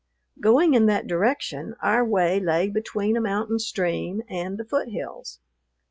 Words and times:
Going 0.39 0.73
in 0.73 0.87
that 0.87 1.05
direction, 1.05 1.75
our 1.79 2.03
way 2.03 2.39
lay 2.39 2.69
between 2.69 3.15
a 3.15 3.21
mountain 3.21 3.59
stream 3.59 4.23
and 4.27 4.57
the 4.57 4.65
foothills. 4.65 5.39